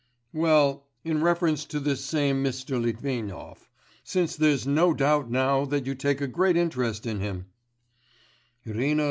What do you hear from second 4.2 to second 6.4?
there's no doubt now that you take a